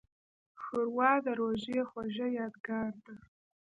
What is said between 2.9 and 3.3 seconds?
ده.